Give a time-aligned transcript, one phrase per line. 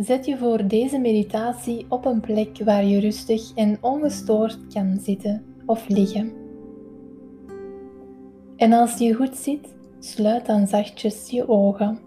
[0.00, 5.44] Zet je voor deze meditatie op een plek waar je rustig en ongestoord kan zitten
[5.66, 6.32] of liggen.
[8.56, 11.98] En als je goed zit, sluit dan zachtjes je ogen.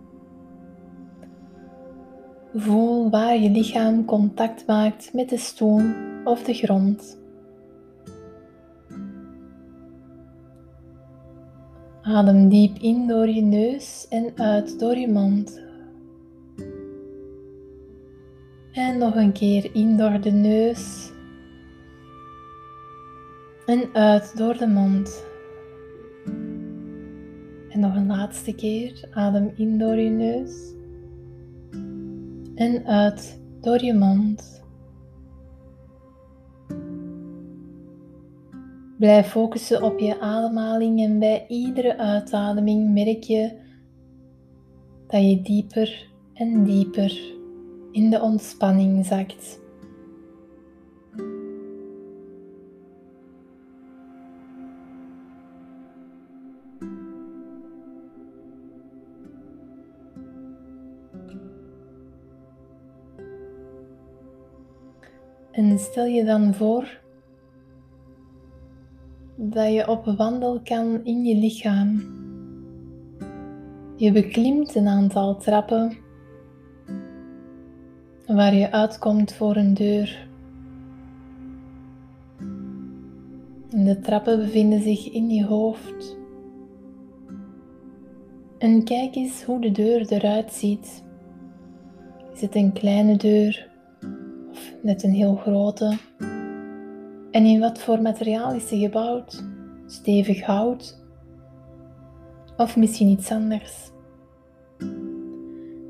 [2.53, 5.81] Voel waar je lichaam contact maakt met de stoel
[6.23, 7.21] of de grond.
[12.01, 15.61] Adem diep in door je neus en uit door je mond.
[18.73, 21.11] En nog een keer in door de neus
[23.65, 25.25] en uit door de mond.
[27.69, 29.07] En nog een laatste keer.
[29.11, 30.73] Adem in door je neus
[32.55, 34.63] en uit door je mond.
[38.97, 43.51] Blijf focussen op je ademhaling en bij iedere uitademing merk je
[45.07, 47.41] dat je dieper en dieper
[47.93, 49.61] in de ontspanning zakt.
[65.51, 67.01] En stel je dan voor
[69.35, 72.01] dat je op wandel kan in je lichaam.
[73.95, 75.97] Je beklimt een aantal trappen
[78.35, 80.27] waar je uitkomt voor een deur.
[83.71, 86.17] En de trappen bevinden zich in je hoofd.
[88.57, 91.03] En kijk eens hoe de deur eruit ziet.
[92.33, 93.69] Is het een kleine deur
[94.51, 95.97] of net een heel grote?
[97.31, 99.43] En in wat voor materiaal is ze gebouwd?
[99.85, 101.01] Stevig hout?
[102.57, 103.92] Of misschien iets anders?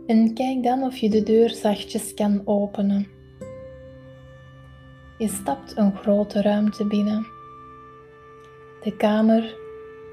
[0.06, 3.08] En kijk dan of je de deur zachtjes kan openen.
[5.18, 7.26] Je stapt een grote ruimte binnen.
[8.84, 9.56] De kamer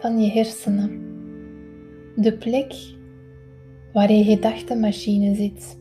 [0.01, 1.09] van je hersenen.
[2.17, 2.75] De plek
[3.93, 5.79] waar je gedachtenmachine zit.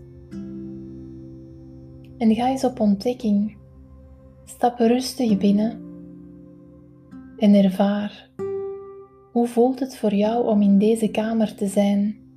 [2.17, 3.57] En ga eens op ontdekking.
[4.45, 5.81] Stap rustig binnen
[7.37, 8.29] en ervaar
[9.31, 12.28] hoe voelt het voor jou om in deze kamer te zijn.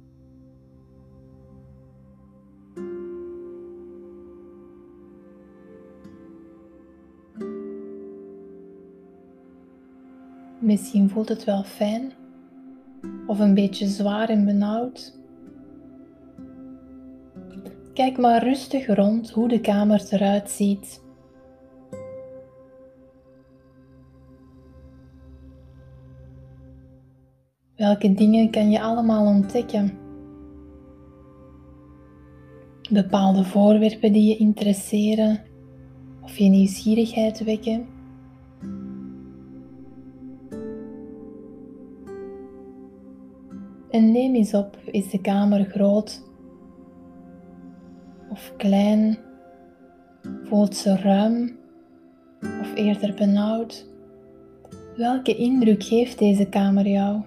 [10.62, 12.12] Misschien voelt het wel fijn
[13.26, 15.18] of een beetje zwaar en benauwd.
[17.94, 21.02] Kijk maar rustig rond hoe de kamer eruit ziet.
[27.76, 29.98] Welke dingen kan je allemaal ontdekken?
[32.90, 35.40] Bepaalde voorwerpen die je interesseren
[36.20, 38.01] of je nieuwsgierigheid wekken.
[43.92, 46.22] En neem eens op, is de kamer groot
[48.30, 49.18] of klein?
[50.44, 51.58] Voelt ze ruim
[52.60, 53.86] of eerder benauwd?
[54.96, 57.22] Welke indruk geeft deze kamer jou?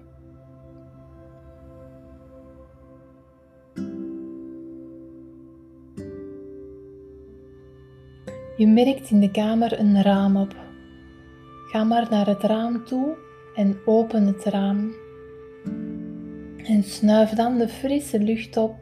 [8.56, 10.56] Je merkt in de kamer een raam op.
[11.70, 13.16] Ga maar naar het raam toe
[13.54, 15.05] en open het raam.
[16.66, 18.74] En snuif dan de frisse lucht op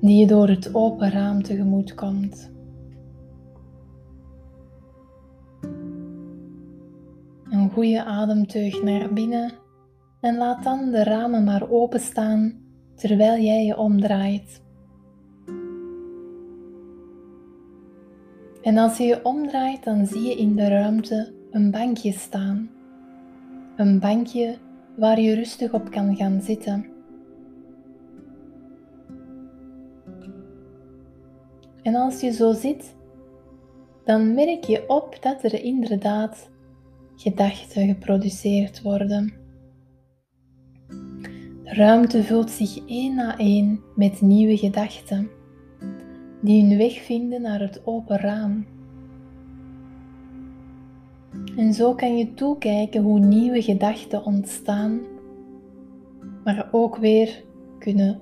[0.00, 2.50] die je door het open raam tegemoet komt.
[7.50, 9.52] Een goede ademteug naar binnen
[10.20, 12.54] en laat dan de ramen maar openstaan
[12.94, 14.62] terwijl jij je omdraait.
[18.62, 22.70] En als je je omdraait, dan zie je in de ruimte een bankje staan.
[23.76, 24.58] Een bankje
[25.00, 26.86] waar je rustig op kan gaan zitten.
[31.82, 32.96] En als je zo zit,
[34.04, 36.50] dan merk je op dat er inderdaad
[37.16, 39.32] gedachten geproduceerd worden.
[41.64, 45.30] De ruimte vult zich één na één met nieuwe gedachten
[46.42, 48.66] die hun weg vinden naar het open raam.
[51.56, 55.00] En zo kan je toekijken hoe nieuwe gedachten ontstaan,
[56.44, 57.44] maar ook weer
[57.78, 58.20] kunnen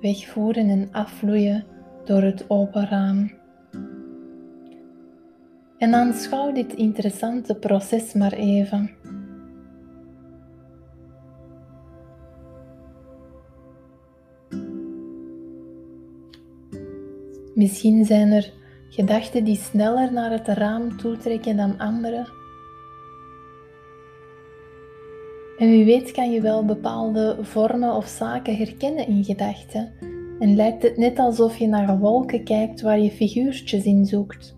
[0.00, 1.64] wegvoeren en afvloeien
[2.04, 3.30] door het open raam.
[5.78, 8.90] En aanschouw dit interessante proces maar even.
[17.54, 18.52] Misschien zijn er
[18.98, 22.26] gedachten die sneller naar het raam toetrekken dan andere.
[25.58, 29.92] En wie weet kan je wel bepaalde vormen of zaken herkennen in gedachten
[30.38, 34.56] en lijkt het net alsof je naar wolken kijkt waar je figuurtjes in zoekt.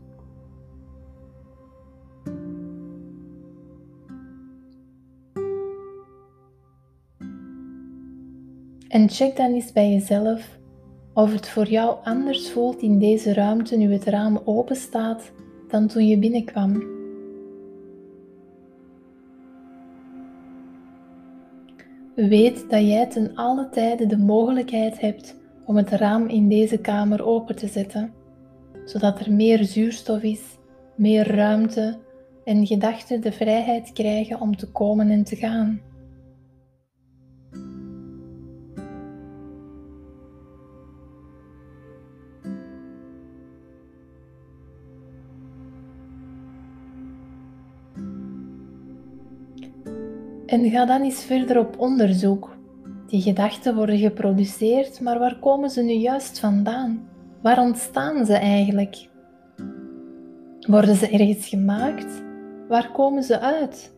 [8.89, 10.60] En check dan eens bij jezelf
[11.15, 15.33] of het voor jou anders voelt in deze ruimte nu het raam open staat
[15.69, 16.99] dan toen je binnenkwam.
[22.15, 27.25] Weet dat jij ten alle tijde de mogelijkheid hebt om het raam in deze kamer
[27.25, 28.13] open te zetten,
[28.85, 30.43] zodat er meer zuurstof is,
[30.95, 31.99] meer ruimte
[32.45, 35.81] en gedachten de vrijheid krijgen om te komen en te gaan.
[50.51, 52.57] En ga dan eens verder op onderzoek.
[53.07, 57.09] Die gedachten worden geproduceerd, maar waar komen ze nu juist vandaan?
[57.43, 59.09] Waar ontstaan ze eigenlijk?
[60.61, 62.23] Worden ze ergens gemaakt?
[62.69, 63.95] Waar komen ze uit?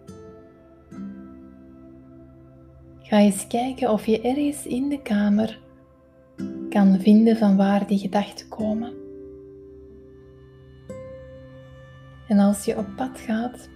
[3.00, 5.60] Ga eens kijken of je ergens in de kamer
[6.68, 8.92] kan vinden van waar die gedachten komen.
[12.28, 13.68] En als je op pad gaat,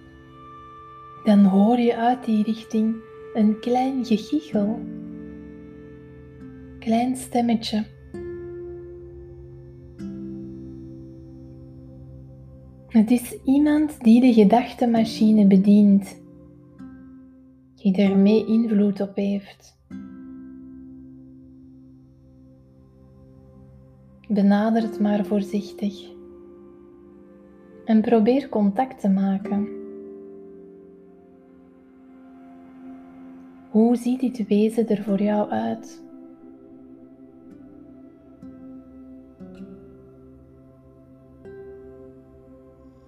[1.23, 2.95] dan hoor je uit die richting
[3.33, 4.79] een klein gegichel.
[6.79, 7.85] Klein stemmetje.
[12.87, 16.21] Het is iemand die de gedachtenmachine bedient,
[17.75, 19.77] die er mee invloed op heeft.
[24.27, 26.15] Benader het maar voorzichtig
[27.85, 29.76] en probeer contact te maken.
[33.77, 36.03] Hoe ziet dit wezen er voor jou uit?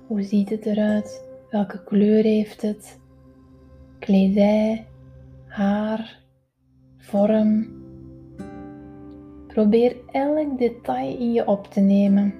[0.07, 1.30] Hoe ziet het eruit?
[1.50, 3.00] Welke kleur heeft het?
[4.00, 4.88] Kledij,
[5.48, 6.19] haar,
[6.98, 7.68] vorm.
[9.48, 12.38] Probeer elk detail in je op te nemen.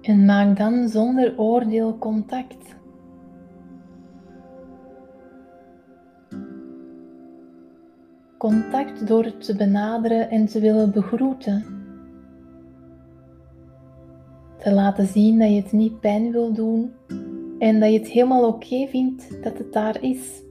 [0.00, 2.78] En maak dan zonder oordeel contact.
[8.38, 11.64] Contact door het te benaderen en te willen begroeten.
[14.58, 16.92] Te laten zien dat je het niet pijn wil doen
[17.58, 20.42] en dat je het helemaal oké vindt dat het daar is.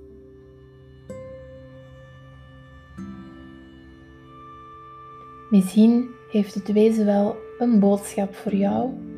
[5.49, 9.08] Misschien heeft het wezen wel een boodschap voor jou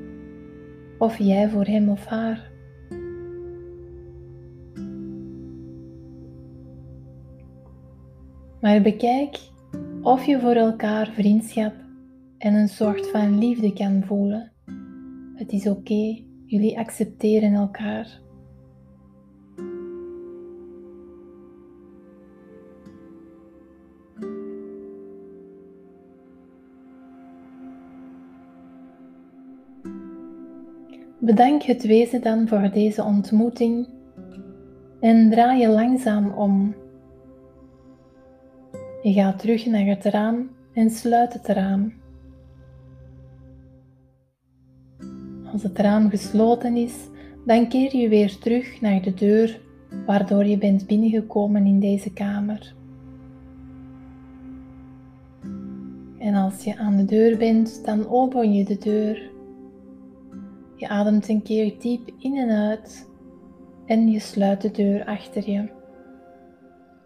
[1.02, 2.52] of jij voor hem of haar.
[8.60, 9.40] Maar bekijk
[10.02, 11.74] of je voor elkaar vriendschap
[12.38, 14.52] en een soort van liefde kan voelen.
[15.36, 18.21] Het is oké, jullie accepteren elkaar.
[31.24, 33.88] Bedank het wezen dan voor deze ontmoeting
[35.00, 36.76] en draai je langzaam om.
[39.02, 41.94] Je gaat terug naar het raam en sluit het raam.
[45.52, 46.96] Als het raam gesloten is,
[47.46, 49.62] dan keer je weer terug naar de deur
[50.06, 52.74] waardoor je bent binnengekomen in deze kamer.
[56.18, 59.32] En als je aan de deur bent, dan open je de deur
[60.82, 63.10] je ademt een keer diep in en uit
[63.86, 65.70] en je sluit de deur achter je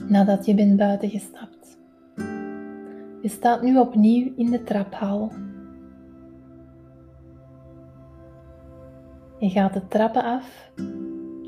[0.07, 1.77] nadat je bent buiten gestapt.
[3.21, 5.31] Je staat nu opnieuw in de traphal.
[9.39, 10.71] Je gaat de trappen af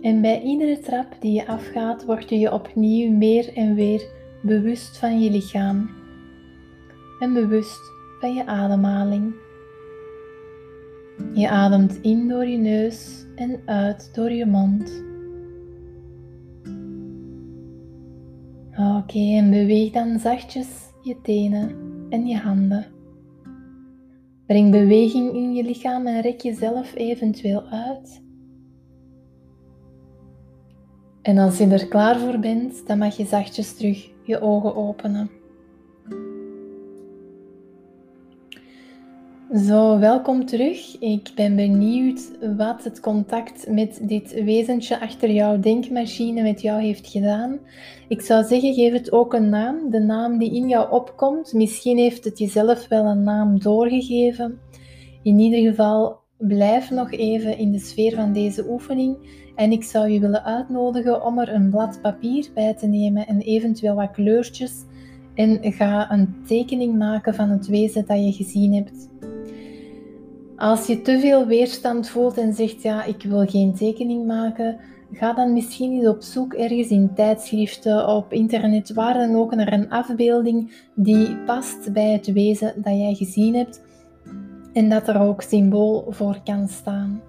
[0.01, 4.09] en bij iedere trap die je afgaat word je je opnieuw meer en weer
[4.41, 5.89] bewust van je lichaam
[7.19, 7.81] en bewust
[8.19, 9.33] van je ademhaling.
[11.33, 15.05] Je ademt in door je neus en uit door je mond.
[18.71, 20.67] Oké, en beweeg dan zachtjes
[21.01, 21.75] je tenen
[22.09, 22.85] en je handen.
[24.45, 28.21] Breng beweging in je lichaam en rek jezelf eventueel uit.
[31.21, 35.29] En als je er klaar voor bent, dan mag je zachtjes terug je ogen openen.
[39.55, 40.99] Zo, welkom terug.
[40.99, 47.07] Ik ben benieuwd wat het contact met dit wezentje achter jouw denkmachine met jou heeft
[47.07, 47.59] gedaan.
[48.07, 51.53] Ik zou zeggen, geef het ook een naam, de naam die in jou opkomt.
[51.53, 54.59] Misschien heeft het jezelf wel een naam doorgegeven.
[55.23, 59.17] In ieder geval, blijf nog even in de sfeer van deze oefening
[59.55, 63.39] en ik zou je willen uitnodigen om er een blad papier bij te nemen en
[63.39, 64.85] eventueel wat kleurtjes
[65.37, 69.09] en ga een tekening maken van het wezen dat je gezien hebt.
[70.57, 74.77] Als je te veel weerstand voelt en zegt ja, ik wil geen tekening maken,
[75.11, 79.73] ga dan misschien eens op zoek ergens in tijdschriften, op internet, waar dan ook naar
[79.73, 83.81] een afbeelding die past bij het wezen dat jij gezien hebt
[84.73, 87.21] en dat er ook symbool voor kan staan.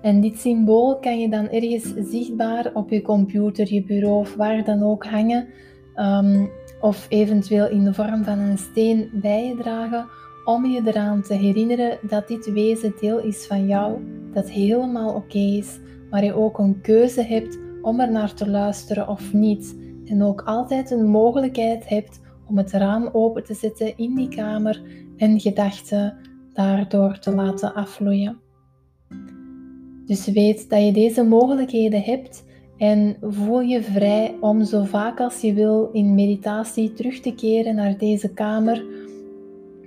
[0.00, 4.64] En dit symbool kan je dan ergens zichtbaar op je computer, je bureau of waar
[4.64, 5.46] dan ook hangen,
[5.94, 6.46] ehm,
[6.80, 10.06] of eventueel in de vorm van een steen bij je dragen,
[10.48, 14.00] om je eraan te herinneren dat dit wezen deel is van jou,
[14.32, 15.78] dat helemaal oké is,
[16.10, 19.76] maar je ook een keuze hebt om er naar te luisteren of niet.
[20.04, 24.82] En ook altijd een mogelijkheid hebt om het raam open te zetten in die kamer
[25.16, 26.16] en gedachten
[26.52, 28.40] daardoor te laten afvloeien.
[30.06, 32.44] Dus weet dat je deze mogelijkheden hebt
[32.76, 37.74] en voel je vrij om zo vaak als je wil in meditatie terug te keren
[37.74, 38.97] naar deze kamer,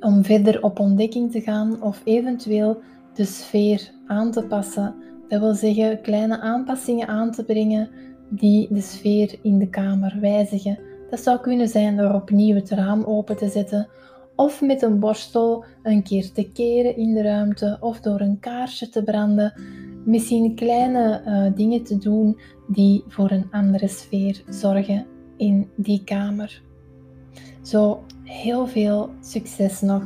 [0.02, 2.82] om verder op ontdekking te gaan of eventueel
[3.14, 4.96] de sfeer aan te passen.
[5.28, 7.90] Dat wil zeggen kleine aanpassingen aan te brengen
[8.30, 10.80] die de sfeer in de kamer wijzigen.
[11.10, 13.88] Dat zou kunnen zijn door opnieuw het raam open te zetten
[14.36, 18.90] of met een borstel een keer te keren in de ruimte of door een kaarsje
[18.90, 19.54] te branden.
[20.06, 25.06] Misschien kleine uh, dingen te doen die voor een andere sfeer zorgen
[25.38, 26.62] in die kamer.
[27.62, 30.04] Zo heel veel succes nog.